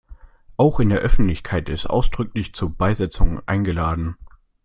Auch 0.57 0.79
die 0.81 0.91
Öffentlichkeit 0.95 1.69
ist 1.69 1.87
ausdrücklich 1.87 2.55
zur 2.55 2.71
Beisetzung 2.75 3.39
eingeladen. 3.47 4.17